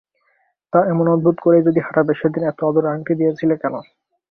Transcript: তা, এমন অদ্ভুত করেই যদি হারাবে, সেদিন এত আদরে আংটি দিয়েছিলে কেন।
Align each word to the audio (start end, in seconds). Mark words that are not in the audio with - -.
তা, 0.73 0.79
এমন 0.91 1.05
অদ্ভুত 1.07 1.37
করেই 1.39 1.65
যদি 1.67 1.79
হারাবে, 1.79 2.13
সেদিন 2.15 2.43
এত 2.43 2.59
আদরে 2.69 2.87
আংটি 2.89 3.13
দিয়েছিলে 3.19 3.55
কেন। 3.61 3.75